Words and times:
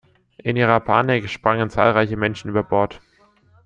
In 0.39 0.55
ihrer 0.57 0.79
Panik 0.79 1.29
sprangen 1.29 1.69
zahlreiche 1.69 2.17
Menschen 2.17 2.49
über 2.49 2.63
Bord. 2.63 3.01